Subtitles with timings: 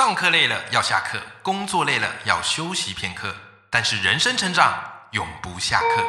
[0.00, 3.34] 上课累了要下课，工作累了要休息片刻，
[3.68, 6.02] 但是人生成长永不下课。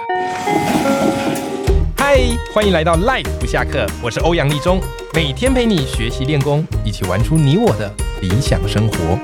[1.97, 2.21] 嗨，
[2.53, 4.79] 欢迎来到 Life 不下课，我是欧阳立中，
[5.13, 9.19] 每天陪你学习练功，一起玩出你我的理想生活。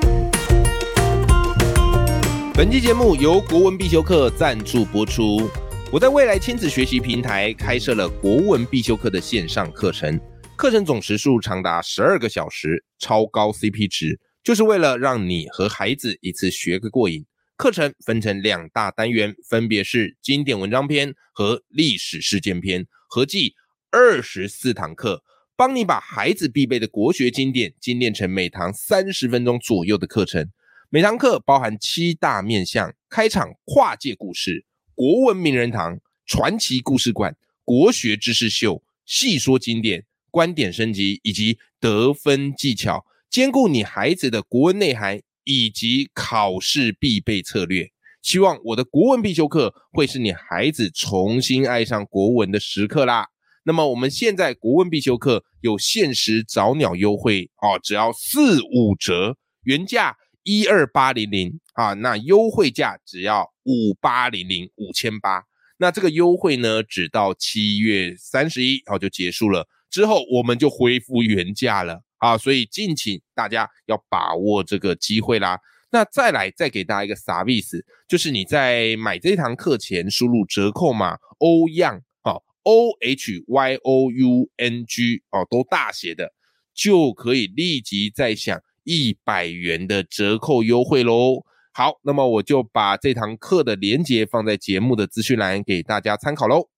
[2.52, 5.50] 本期节目由国文必修课赞助播出。
[5.90, 10.20] 我在未来亲子学习平台开设了国文必修课的线上课程，
[10.56, 14.20] 课程总时数长达十二个小时，超高 CP 值。
[14.48, 17.26] 就是为了让你和孩子一次学个过瘾。
[17.58, 23.52] 课程分成两大单元，分别是经典文章篇和历史事件篇，合计
[23.90, 25.22] 二十四堂课，
[25.54, 30.50] 帮你把孩子必备的国学经典精炼成每堂三十分钟左右的课程。
[30.88, 43.04] 每堂课包含七大面向：开场跨界故事、国文名人堂、传奇故事馆、国学知识秀、细说经典、观点升级以及得分技巧。
[43.30, 47.90] 兼顾你孩子的国文内涵以及考试必备策略，
[48.22, 53.28] 希望我的国文必修课会是你孩子重新爱上国文的时刻啦。
[53.64, 65.44] 那么我们现在国文必修课有限时早鸟优惠哦，只要四五折，原价一二八零零啊，那优惠价只要五八零零五千八。
[65.76, 72.02] 那这个优惠呢，只到七月三十一号就结束了，之后我们就恢复原价了。
[72.18, 75.58] 啊，所以敬请大家要把握这个机会啦。
[75.90, 86.34] 那再来再给大家一个 service，就是你在买这堂课前输入折扣码欧样啊，O H Y O U N G 哦，都大写的，
[86.74, 91.44] 就可以立即再享一百元的折扣优惠喽。
[91.72, 96.68] 好，那么我就把这堂课的链接放在节目的资讯栏给大家参考喽。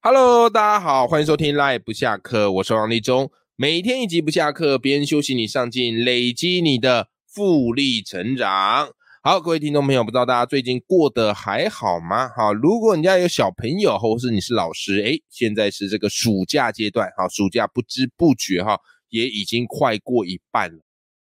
[0.00, 3.30] Hello，大家好，欢迎收听 Live 不下课，我是王立忠。
[3.62, 8.88] 每天一集不下课，别人休息你上进，累积你的复利成长。
[9.22, 12.30] 好，各位听众朋友，不知道大家最近过得还好吗？
[12.34, 20.78] 好，如果你家有小朋友，或是你是老师，诶，现在是这个暑假阶段，哈，暑假不知不觉哈，也已经快过一半了。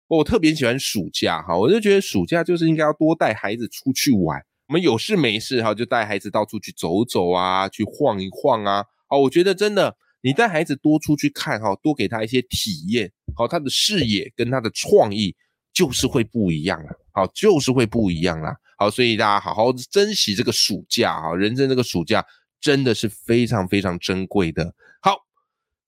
[0.09, 4.43] 我特别喜欢暑假，哈，我就觉得暑假就是应该要多带孩子出去玩。
[4.67, 8.83] 我们有事没事，哈，就带孩子到处去走走啊，去晃一晃啊。
[9.07, 9.95] 好，我觉得真的。
[10.25, 15.35] 你带孩子多出去看哈，多给他一些体验，好，他的视野跟他的创意
[15.71, 22.25] 就是会不一样了，好，就是会不一样啦，好，所以大家好好珍惜这个暑假哈，人生这个暑假
[22.59, 24.73] 真的是非常非常珍贵的。
[24.99, 25.15] 好，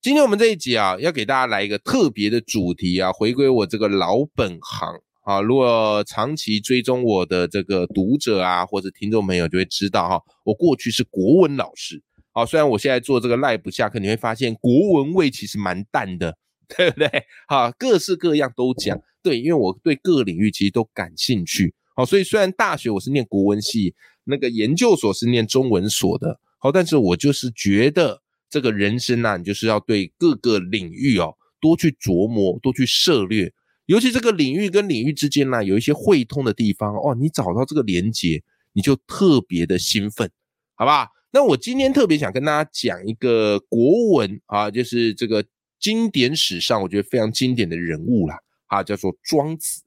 [0.00, 4.94] 今天我们这一集啊，要给大家来一个特别的主题啊，回归我这个老本行
[5.24, 12.00] 啊，如果长期追踪我的这个读者啊或者听众朋友就会知道哈，我过去是国文老师。
[12.32, 16.36] 好，虽然我现在做这个赖不下课，你会发现国文味其实蛮淡的，
[16.76, 17.10] 对不对？
[17.48, 21.74] 好，各式各样都讲，对，因为我对各领域其实都感兴趣。
[21.96, 23.94] 好，所以虽然大学我是念国文系，
[24.24, 33.52] 那个研究所是念中文所的，好，但是我就是觉得这个人生呐，你就是要对各个领域哦多去琢磨，多去涉略，
[33.86, 40.30] 尤其这个领域跟领域之间呢有一些汇通的地方哦，你找到这个连接，你就特别的兴奋，
[40.76, 41.08] 好不好？
[41.30, 45.44] 那我今天特别想跟大家讲一个国文啊，就是这个
[45.78, 49.82] 经典史上我觉得非常经典的人物啦，啊，叫做庄子。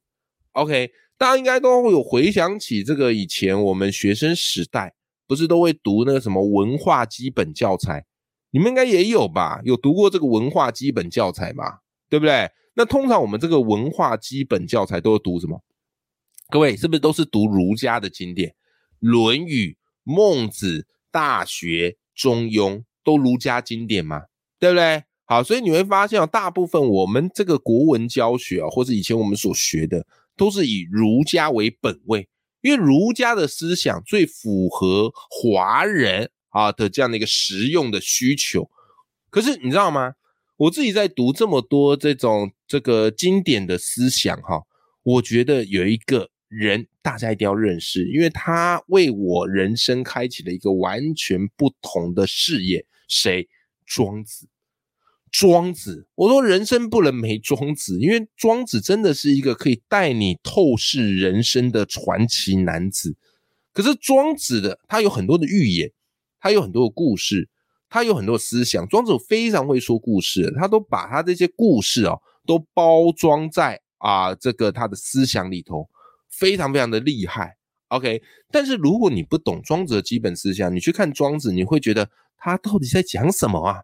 [0.52, 4.94] OK，大家应该都会有回想起这个以前我们学生时代，
[5.26, 8.06] 不是都会读那个什么文化基本教材？
[8.52, 9.62] 你们应该也有吧？
[9.64, 11.80] 有读过这个文化基本教材吧？
[12.08, 12.52] 对不对？
[12.76, 15.64] 那通常我们这个文化基本教材都是读什么？
[16.50, 18.50] 各位是不是都是读儒家的经典，
[19.00, 19.70] 《论语》
[20.04, 20.82] 《孟子》？
[21.12, 24.24] 大学、中庸都儒家经典嘛，
[24.58, 25.04] 对不对？
[25.26, 32.28] 好，所以你会发现啊，大部分我们这个国文教学啊，或者以前我们所学的，都是以儒家为本位，
[32.62, 38.70] 因为儒家的思想最符合华人啊的这样的一个实用的需求。
[39.30, 40.16] 可是你知道吗？
[40.58, 44.64] 我自己在读这么多这种这个经典的思想哈，
[45.04, 46.31] 我觉得有一个。
[46.52, 52.86] 人，大家一定要认识，因为他为我人生开启了一个完全不同的视野。
[53.08, 53.48] 谁？
[53.86, 54.50] 庄子。
[55.32, 63.16] 庄子，我说人生不能没庄子，因为庄子真的是一个可以带你透视人生的传奇男子。
[63.72, 65.90] 可是庄子的他有很多的寓言，
[66.42, 67.48] 他有很多的故事，
[67.90, 68.86] 他有很多思想。
[68.90, 75.90] 庄子非常会说故事，他都把他这些故事哦，都包装在啊这个他的思想里头。
[76.32, 77.58] 非常非常的厉害
[77.90, 78.22] ，OK。
[78.52, 83.84] 但是如果你不懂庄子的基本思想，你去看庄子，你会觉得他到底在讲什么啊？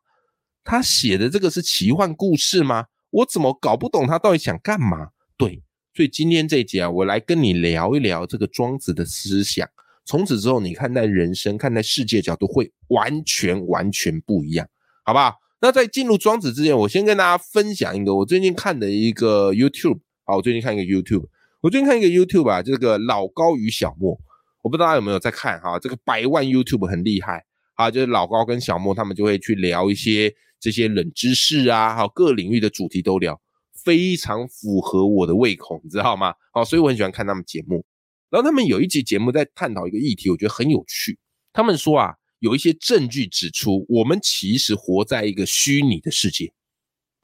[0.63, 2.85] 他写的这个是奇幻故事吗？
[3.09, 5.09] 我怎么搞不懂他到底想干嘛？
[5.37, 5.61] 对，
[5.93, 9.67] 所以今天这一节啊，我来跟你聊一聊这个庄子的思想。
[10.03, 14.67] 从此之后，你看待人生、看待世界角度会完全完全不一样，
[15.03, 15.35] 好不好？
[15.59, 19.99] 那在进入庄子之前，我先跟大家分享一个我最近看的一个 YouTube。
[20.23, 21.25] 好，我最近看一个 YouTube，
[21.67, 24.17] 我最近看一个 YouTube 啊，这个老高与小莫，
[24.63, 25.77] 我不知道大家有没有在看哈？
[25.77, 27.43] 这个百万 YouTube 很厉害
[27.75, 33.37] 啊，就是老高跟小莫他们就会去聊一些这些冷知识啊，好各领域的主题都聊，
[33.83, 36.33] 非常符合我的胃口，你知道吗？
[36.53, 37.83] 好，所以我很喜欢看他们节目。
[38.29, 41.19] 然后他们有一集节目在探讨一个议题，我觉得很有趣。
[41.51, 46.53] 他们说啊，有一些证据指出，我们其实活在一个虚拟的世界。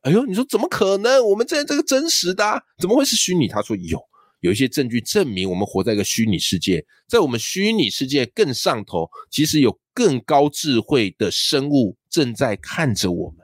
[0.01, 1.25] 哎呦，你说怎么可能？
[1.29, 3.47] 我们在这个真实的，怎么会是虚拟？
[3.47, 3.97] 他说有，
[4.43, 13.37] 有一些证据证明我们活在一个虚拟世界，在我们虚拟世界更上头，其实有更高智慧的生物正在看着我们。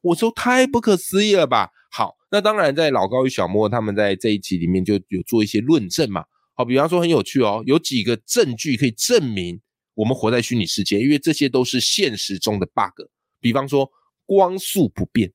[0.00, 1.68] 我说太不可思议了吧？
[1.90, 6.24] 好，那当然，在老高与小莫他们在这一集里面就有做一些论证嘛。
[6.54, 9.60] 好，比方说很有趣哦，有几个证据可以证明
[9.92, 13.06] 我们活在虚拟世界，因为这些都是现实中的 bug。
[13.40, 13.86] 比方说
[14.24, 15.30] 光速不变，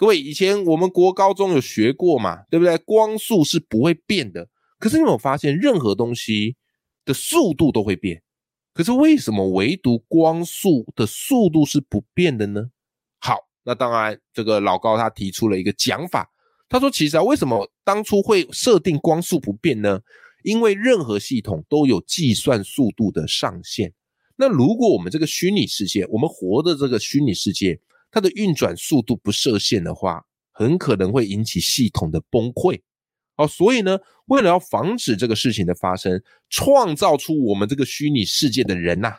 [0.00, 2.78] 各位以前我们国高中有学过嘛，对不对？
[2.78, 4.48] 光速是不会变的。
[4.78, 6.56] 可是你有没有发现，任何东西
[7.04, 8.22] 的速度都会变，
[8.72, 12.70] 可是为什么唯独光速的速度是不变的呢？
[13.18, 16.30] 好，那当然，这个老高他提出了一个讲法，
[16.66, 20.00] 他说其实啊，为什么当初会设定光速不变呢？
[20.44, 23.92] 因为任何系统都有计算速度的上限。
[24.36, 27.78] 那如果我们这个虚拟世界，我们活的这个虚拟世界，
[28.10, 32.80] 它的运转速度不设限的话，很可能会引起系统的崩溃。
[33.36, 39.16] 哦，所以呢，为了要防止这个事情的发生，创造出我们这个虚拟世界的人呐，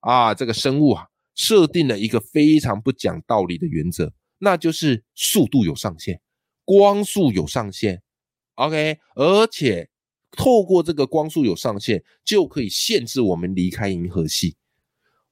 [0.00, 6.20] 啊，这个生物啊，设定了一个非常不讲道理的原则，那就是速度有上限，
[6.64, 8.02] 光速有上限。
[8.54, 9.88] OK，而且。
[10.34, 14.56] 透过这个光速有上限，就可以限制我们离开银河系。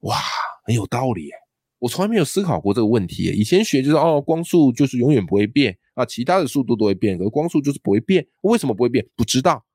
[0.01, 0.15] 哇，
[0.63, 1.31] 很有道理
[1.81, 3.23] 我从来没有思考过这个问题。
[3.35, 8.23] 以前学就是哦，光速就是永远不会变啊，其他的速度都会变，可是光速就是不会变。
[8.41, 9.03] 为什么不会变？
[9.15, 9.65] 不知道，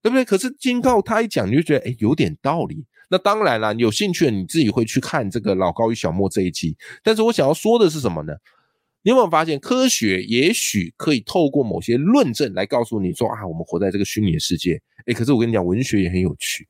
[0.00, 0.24] 对不对？
[0.24, 2.86] 可是经过他一讲，你就觉得哎，有点道理。
[3.10, 6.74] 那当然了，有兴趣的你自己会去看这个老高与小莫这一集。
[7.02, 8.32] 但是我想要说的是什么呢？
[9.02, 14.80] 你有没有发现，科学也许可以透过某些论证来告诉你说啊，我们活在这个虚拟的世界。
[15.04, 16.66] 哎，可是我跟你讲，文学也很有趣。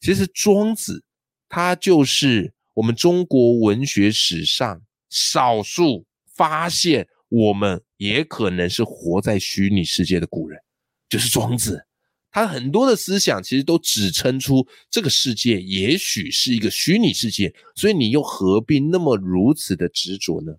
[0.00, 1.02] 其实庄子
[1.48, 4.80] 他就是我们中国文学史上
[5.10, 10.60] 少数发现我们也可能是活在虚拟世界的古人，
[11.08, 11.86] 就是庄子。
[12.30, 20.54] 他很多的思想其实都指称出这个世界也许是一个虚拟世界，所以你又何必那么如此的执着呢？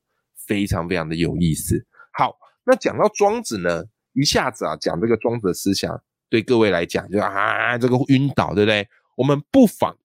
[0.45, 1.83] 非常非常的有意思。
[2.11, 3.83] 好，那讲到庄子呢，
[4.13, 5.99] 一下子啊讲这个庄子的思想，
[6.29, 8.87] 对各位来讲就啊这个晕倒，对不对？
[9.15, 9.97] 我们不妨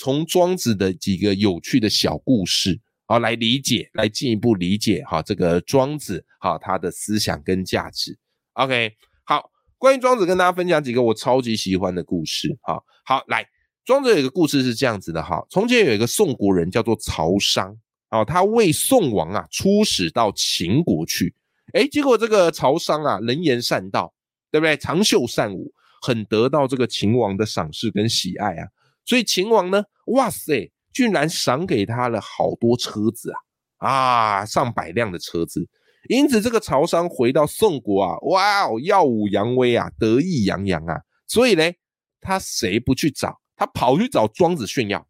[0.00, 8.16] 从庄子的几个有趣的小故事啊来理解，来进一步理解哈这个庄子哈他的思想跟价值。
[8.54, 8.94] OK，
[9.24, 12.58] 好，关于庄子跟大家分享几个我超级喜欢的故事。
[12.62, 13.46] 哈，好来，
[13.84, 17.76] 庄子有一个故事是这样子的哈，从前有一个宋国人叫做曹商。
[18.08, 21.34] 哦，他为宋王啊出使到秦国去，
[21.74, 24.14] 哎，结果这个曹商啊能言善道，
[24.50, 24.78] 对不对？
[24.78, 25.70] 长袖善舞，
[26.00, 28.66] 很得到这个秦王的赏识跟喜爱啊。
[29.04, 33.32] 所以秦王呢，哇塞，居然赏给他了好多车子
[33.78, 35.68] 啊，啊，上百辆的车子。
[36.08, 41.00] 因此，这个曹商回到宋国啊，哇哦，耀武扬威啊，得意洋洋啊。
[41.26, 41.62] 所以呢，
[42.20, 43.40] 他谁不去找？
[43.56, 45.06] 他跑去找庄子炫耀。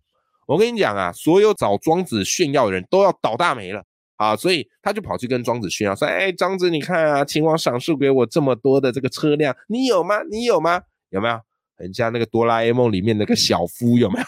[0.46, 3.84] 我跟你讲啊，所有找庄子炫耀的人都要倒大霉了
[4.16, 4.34] 啊！
[4.34, 10.22] 所以他就跑去跟庄子炫耀说：“哎，庄子，你看啊，秦王赏赐给我这么多的这个车辆，你有吗？
[10.28, 10.82] 你有吗？
[11.10, 11.40] 有没有？
[11.80, 14.26] 很像那个哆啦 A 梦里面那个小夫，有没有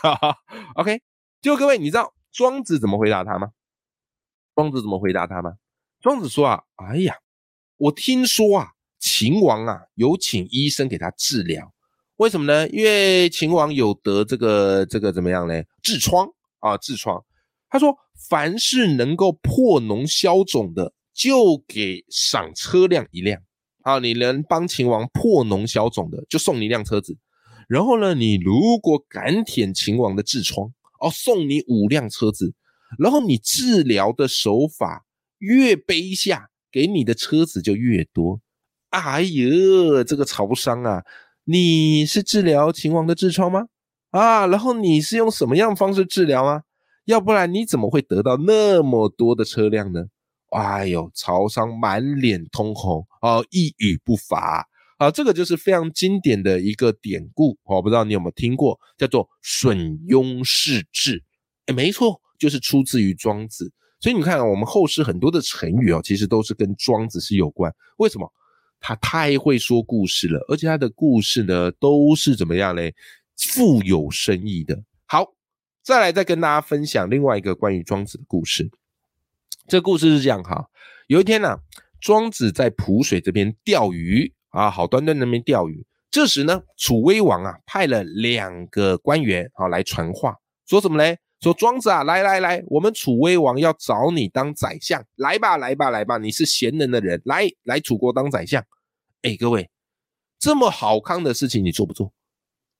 [0.75, 1.00] ？OK，
[1.42, 3.50] 就各位，你知道庄子怎么回答他吗？
[4.54, 5.52] 庄子怎么回答他吗？
[6.00, 7.16] 庄子说啊，哎呀，
[7.76, 8.68] 我听说啊，
[8.99, 11.73] 秦王啊有请医生给他治疗。”
[12.16, 12.68] 为什么呢？
[12.68, 15.54] 因为秦王有得这个这个怎么样呢？
[15.82, 16.28] 痔疮
[16.61, 17.25] 啊，痔疮。
[17.68, 17.97] 他说，
[18.28, 23.40] 凡是能够破脓消肿的，就给赏车辆一辆
[23.82, 23.99] 啊。
[23.99, 27.16] 你能帮秦王破脓消肿的，就送你一辆车子。
[27.73, 32.52] 然后呢，你如果敢舔秦王的痔疮，哦，送你五辆车子。
[32.99, 35.07] 然后你治疗的手法
[35.38, 38.43] 越卑下，给你的车子就越多。
[38.91, 41.02] 哎呦，这个曹商啊！
[41.45, 43.69] 你是治疗秦王的痔疮吗？
[44.11, 46.64] 啊，然后你是用什么样方式治疗啊？
[47.07, 50.05] 要不然你怎么会得到那么多的车辆呢？
[50.50, 54.69] 哎呦，曹商满脸通红哦，一语不发。
[55.02, 61.25] 啊，这个就是非常经典的一个典故，我不知道你有没有听过，叫做“损庸事智”。
[61.66, 63.73] 哎，没错，就是出自于庄子。
[63.99, 67.75] 所以你看，我们后世很多的成语哦，其实都是跟庄子是有关。
[67.97, 68.32] 为什么？
[68.78, 72.94] 他太会说故事了，而且他的故事呢，都是怎么样嘞？
[73.37, 74.85] 富有深意的。
[75.06, 75.35] 好，
[75.82, 78.71] 再来再跟大家分享另外一个关于庄子的故事。
[79.66, 80.68] 这故事是这样哈，
[81.09, 81.59] 有一天呢，
[82.00, 85.85] 庄子在蒲水这边钓鱼啊，好端端那边钓鱼。
[86.11, 91.18] 这时呢，楚威王啊派了两个官员啊来传话，说什么嘞？
[91.40, 98.62] 说庄子啊，来来来，我们楚威王要找你当宰相，来吧来吧来吧，你是贤能的人，来来楚国当宰相。
[99.23, 99.68] 哎，各位，
[100.38, 102.12] 这么好康的事情你做不做？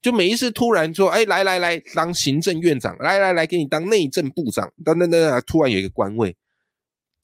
[0.01, 6.37] 就每一次突然说，哎，来来来，当行政院长，来来来，给你当内政部长，等等等，突然有一个官位，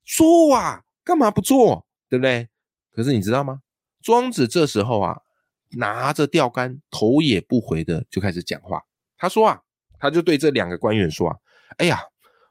[0.04, 1.86] 做啊，干嘛不做？
[2.08, 2.48] 对不对？
[2.90, 3.60] 可是你知道吗？
[4.02, 5.20] 庄子这时候啊，
[5.70, 8.82] 拿着钓竿，头也不回的就开始讲话。
[9.16, 9.60] 他说啊。
[10.00, 11.36] 他就对这两个官员说：“啊，
[11.78, 12.00] 哎呀，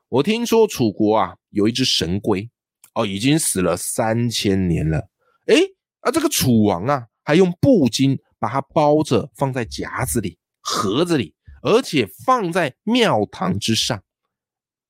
[0.09, 2.49] 我听说楚国啊有一只神龟，
[2.93, 5.07] 哦，已经死了三千年了。
[5.45, 5.55] 哎，
[6.01, 14.03] 啊，这个楚王啊还用布巾把它包着，放在夹子里、盒子里，而且放在庙堂之上。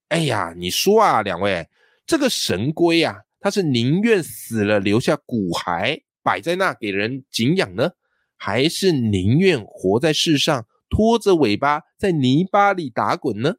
[0.08, 1.70] 哎呀，你说啊，两位，
[2.08, 7.92] 这个神龟啊，他是宁愿死了留下骨骸摆在那给人敬仰呢，
[8.36, 13.56] 还是宁愿活在世上？”拖着尾巴在泥巴里打滚呢？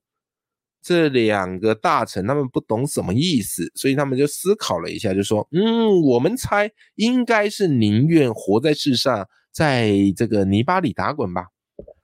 [0.82, 11.46] 这两个大臣他们不懂什么意思，所以他们就思考了一下，就说：“嗯，我们猜应该是宁愿活在世上，在这个泥巴里打滚吧。”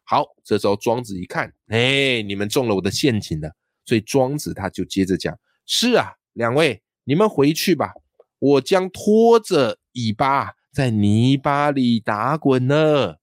[0.05, 3.51] 好，这时候庄子一看，哎，你们中了我的陷阱了，
[3.87, 7.93] 所以庄子他就接着讲：“是啊，两位，你们回去吧，
[8.39, 13.17] 我将拖着尾巴在泥巴里打滚呢。”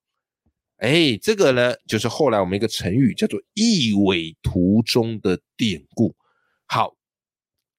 [0.81, 6.15] 哎，这个呢，就是后来我们一个成语叫做“一苇图中”的典故。
[6.65, 6.95] 好，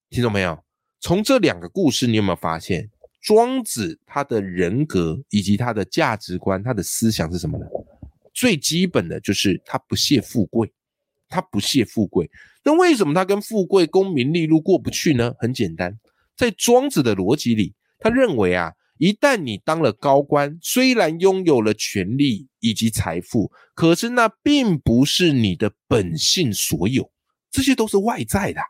[0.08, 0.62] 听懂没有，
[1.00, 2.88] 从这两个故事，你有没有发现
[3.20, 7.66] 庄子他的人格以及他的价值观、他的思想是什么呢？
[8.32, 10.72] 最基本的就是他不屑富贵，
[11.28, 12.30] 他不屑富贵。
[12.62, 15.34] 那为什么他跟富贵、功名利禄过不去呢？
[15.40, 15.98] 很简单，
[16.36, 18.72] 在庄子的逻辑里，他认为啊。
[19.02, 27.10] 一旦你当了高官，虽然拥有了权力以及财富，可是那并不是你的本性所有，
[27.50, 28.60] 这些都是外在的，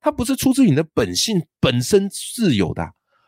[0.00, 2.82] 它不是出自你的本性本身自有的。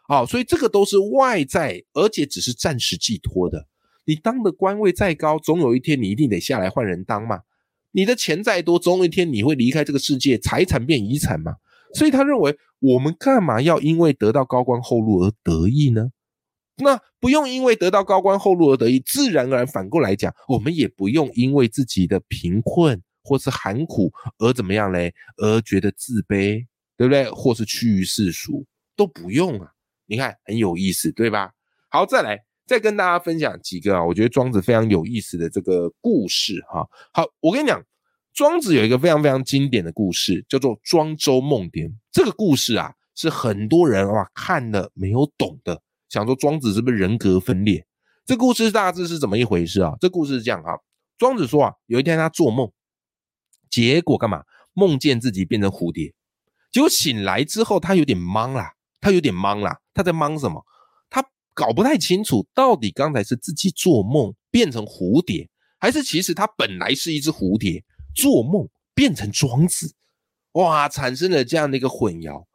[0.08, 3.68] 好，所以这个都是外在，而且只是暂时寄托的。
[4.04, 7.42] 你当的官位再高，总有一天你一定得下来换人当嘛。
[7.92, 11.52] 你的钱再多，总有一天你会离开这个世界，财产变遗产嘛。
[11.94, 16.08] 所以他认为，我们干嘛要因为得到高官厚禄而得意呢？
[16.78, 26.64] 那不用因为得到高官厚禄而得意，自然而然反过来讲，我们也不用因为自己的贫困或是寒苦而怎么样嘞，而觉得自卑，
[26.96, 27.28] 对不对？
[27.30, 28.64] 或是趋于世俗，
[28.96, 29.72] 都不用啊。
[30.06, 31.50] 你看很有意思，对吧？
[31.90, 36.86] 好，再来再跟大家分享几个啊，我觉得庄子非常有意思的这个故事哈。
[37.12, 37.82] 好，我跟你讲，
[38.32, 41.88] 庄子有一个非常非常经典的故事，叫做《庄周梦蝶》。
[42.12, 45.82] 这个故事啊，是很多人哇看了没有懂的。
[46.08, 47.86] 想说庄子是不是人格分裂？
[48.24, 49.94] 这故事大致是怎么一回事啊？
[50.00, 50.74] 这故事是这样啊，
[51.16, 52.70] 庄子说啊，有一天他做梦，
[53.70, 54.42] 结果干嘛？
[54.74, 56.14] 梦见自己变成蝴蝶，
[56.70, 60.64] 结果醒来之后他有点懵啦，他有点懵啦，他在忙什么？
[61.10, 61.24] 他
[61.54, 65.48] 搞不太清楚，到底刚才是自己做梦变成蝴蝶，
[65.78, 67.84] 还是其实他本来是一只蝴蝶，
[68.14, 69.94] 做梦变成庄子？
[70.52, 72.46] 哇，产生了这样的一个混淆。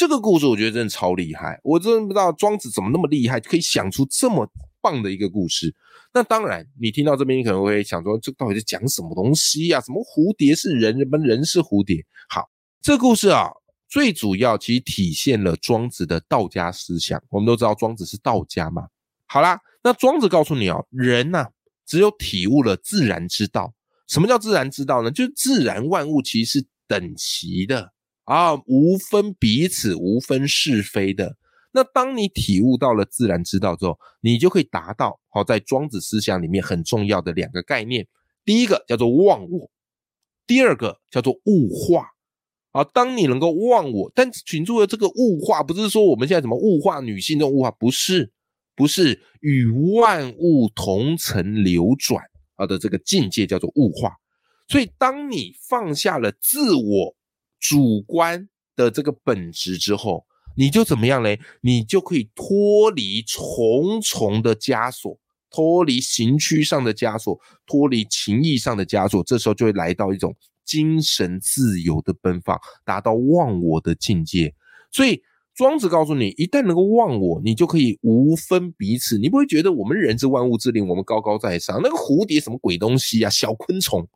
[0.00, 5.74] 这个故事我觉得真的超厉害，我真的不知道庄子怎么那么厉害，可以想出这么棒的一个故事。
[6.14, 9.78] 那当然，你听到这边，你可能会想说，这到底是讲什么东西呀？
[9.78, 12.02] 什么蝴蝶是人，人们人是蝴蝶？
[12.30, 12.48] 好，
[12.80, 13.50] 这个故事啊，
[13.90, 17.22] 最主要其实体现了庄子的道家思想。
[17.28, 18.84] 我们都知道庄子是道家嘛。
[19.26, 21.48] 好啦，那庄子告诉你哦，人呐，
[21.84, 23.74] 只有体悟了自然之道。
[24.08, 25.10] 什么叫自然之道呢？
[25.10, 27.92] 就是自然万物其实是等齐的。
[28.30, 31.36] 啊，无分彼此，无分是非的。
[31.72, 38.06] 那当你体悟到了自然之道之后，你就可以达到好在庄子思想里面很重要的两个概念。
[38.44, 39.68] 第一个叫做忘我，
[40.46, 42.06] 第二个叫做物化。
[42.70, 48.30] 啊，当你能够忘我，但请注意这个物化不是说我们现在怎么物化女性这种物化，不是，
[48.76, 52.22] 不是与万物同层流转
[52.54, 54.12] 啊的这个境界叫做物化。
[54.68, 57.16] 所以当你放下了自我。
[57.60, 60.24] 主观的这个本质之后，
[60.56, 61.38] 你就怎么样嘞？
[61.60, 65.18] 你就可以脱离重重的枷锁，
[65.50, 74.54] 脱离刑区上的枷锁，脱离情义上的枷锁，这时候就会来到一种精神自由的奔放，达到忘我的境界。
[74.90, 75.20] 所以
[75.54, 84.06] 庄子告诉你，一旦能够忘我，你就可以无分彼此，你不会觉得我们人是万物之灵，我们高高在上，那个蝴蝶什么鬼东西啊，小昆虫，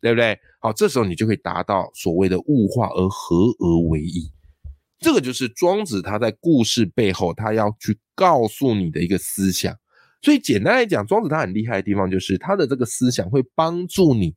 [0.00, 0.38] 对不对？
[0.62, 4.30] 好，这时候你就可以达到所谓的物化而合而为一。
[5.00, 9.76] 这个就是庄子他在故事背后，他要去告诉你的一个思想。
[10.22, 14.36] 所以简单来讲，庄子他很厉害的地方，就是他的这个思想会帮助你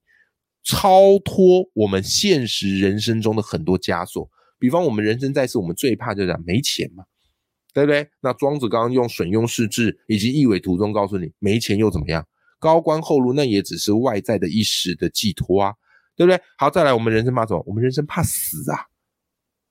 [0.64, 4.28] 超脱我们现实人生中的很多枷锁。
[4.58, 7.04] 比方我们人生在世，我们最怕就是没钱嘛，
[7.72, 8.10] 对不对？
[8.20, 12.28] 那庄子刚刚用损庸世志以及易尾图中告诉你，没钱又怎么样？
[12.58, 15.74] 高官厚禄那也只是外在的一时的寄托啊，
[16.16, 16.42] 对不对？
[16.58, 17.64] 好，再来，我们人生怕什么？
[17.68, 18.86] 我们人生怕死啊。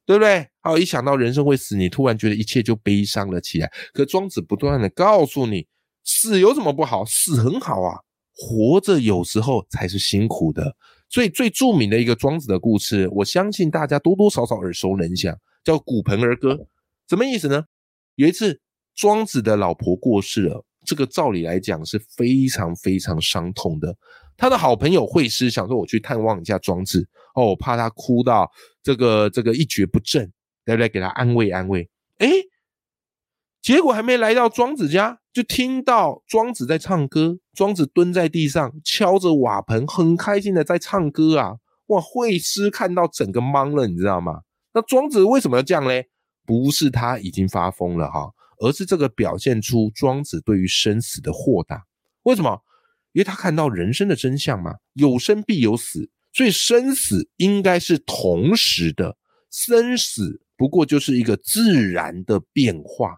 [0.06, 0.46] 对不对？
[0.60, 3.72] 好，一想到人生会死，你突然觉得一切就悲伤了起来。
[3.94, 5.66] 可庄子不断的告诉你，
[6.04, 7.06] 死有什么不好？
[7.06, 8.00] 死很好啊，
[8.36, 10.76] 活着有时候才是辛苦的。
[11.08, 15.34] 所以最著名的一个庄子的故事，我相信大家多多少少耳熟能详，
[15.64, 16.52] 叫《骨盆儿歌》。
[17.08, 17.64] 什么意思呢？
[18.16, 18.60] 有一次
[18.94, 23.96] 庄子的老婆过世了，这个照理来讲是非常非常伤痛的。
[24.36, 28.50] 他的好朋友惠施想说，我去探望一下庄子哦，我怕他哭到
[28.82, 30.32] 这个这个一蹶不振，
[30.64, 30.88] 对不对？
[30.88, 31.88] 给他安慰安慰。
[32.18, 32.28] 哎，
[33.62, 37.38] 结果还没来到庄子家，就听到庄子在唱歌。
[37.54, 41.54] 庄子蹲在地上敲着瓦盆，很开心的在唱歌啊！
[41.86, 44.40] 哇，惠施看到整个懵了，你知道吗？
[44.72, 46.08] 那庄子为什么要这样嘞？
[46.44, 51.84] 不是他已经发疯了哈，而是这个表现出庄子对于生死的豁达。
[52.24, 52.60] 为什么？
[53.14, 59.16] 因为他看到人生的真相嘛，有生必有死，所以生死应该是同时的，
[59.50, 63.16] 生死不过就是一个自然的变化，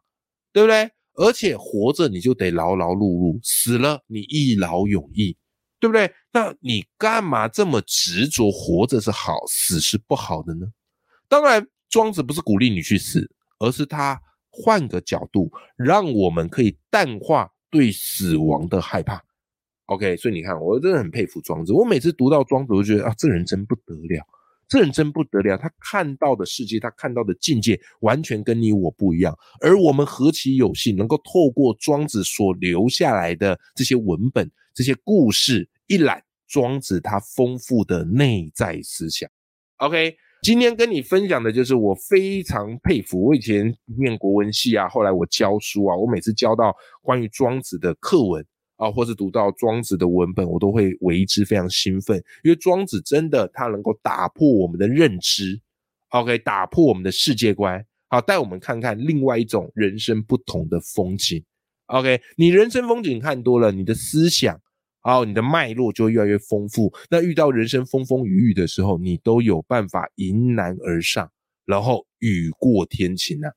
[0.53, 0.91] 对不对？
[1.15, 5.35] 而且活着你就得劳劳碌碌，死了你一劳永逸，
[5.81, 6.13] 对不对？
[6.31, 10.67] 那你干嘛这么执着活着是好，死是不好的呢？
[11.27, 14.21] 当然，庄子不是鼓励你去死，而是他
[14.51, 19.25] 换个角度，让我们可以淡化对死亡的害怕。
[19.87, 21.73] OK，所以你看，我真的很佩服庄子。
[21.73, 24.27] 我每次读到庄子，我就觉得啊，这人真不得了，
[24.69, 25.57] 这人真不得了。
[25.57, 29.33] 他看到的世界，他看到的境界，完全跟你我不一样。
[29.61, 39.31] 而我们何其有幸，能够透过庄子所留下来的这些文本、这些故事，一览庄子他丰富的内在思想。
[39.77, 43.25] OK，今天跟你分享的就是我非常佩服。
[43.27, 48.45] 我以前念国文系啊，后来我教书啊，我每次教到关于庄子的课文。
[48.77, 55.61] 啊，或是读到庄子的文本，我都会为之非常兴奋，因为庄子真的他能够打破我们的认知
[56.11, 61.43] ，OK，打破我们的世界观，好，带我们看看另外一种人生不同的风景
[61.87, 64.61] ，OK，你人生风景看多了，你的思想，
[65.01, 71.31] 好，你的脉络就越来越丰富，那遇到人生风风雨雨的时候，你都有办法迎难而上，
[71.65, 73.51] 然后雨过天晴啊。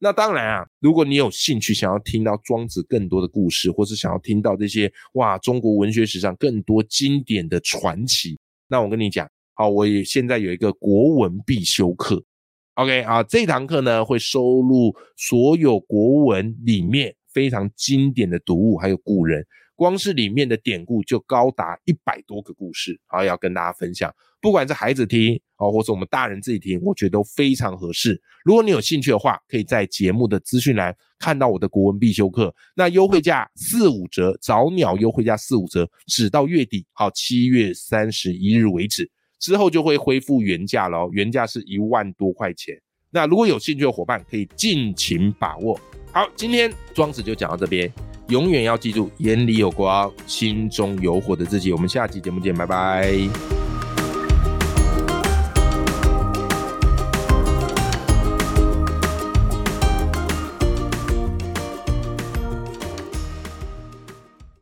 [0.00, 12.22] 那当然啊，如果你有兴趣想要听到庄子更多的故事，或是想要听到这些哇中国文学史上更多经典的传奇，那我跟你讲，好，我也现在有一个国文必修课
[12.74, 19.44] ，OK 啊，这堂课呢会收录所有国文里面非常经典的读物，还有古人。
[19.78, 24.12] 光是里面的典故就高达一百多个故事，好要跟大家分享。
[24.40, 28.20] 不管是孩子听哦，或者我们大人自己听，我觉得都非常合适。
[28.44, 42.74] 如果你有兴趣的话，可以在节目的资讯栏看到我的国文必修课，那优惠价四五折，早鸟优惠价四五折，只到月底，好七月三十一日为止，之后就会恢复原价了，原价是一万多块钱。
[43.12, 45.80] 那如果有兴趣的伙伴，可以尽情把握。
[46.12, 47.88] 好，今天庄子就讲到这边。
[48.28, 51.72] 永远要记住，眼里有光，心中有火的自己。
[51.72, 53.67] 我们下期节目见，拜拜。